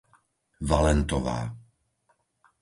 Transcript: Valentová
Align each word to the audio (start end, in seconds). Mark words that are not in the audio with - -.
Valentová 0.71 1.37